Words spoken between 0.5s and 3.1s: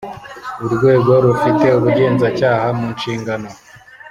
Urwego rufite ubugenzacyaha mu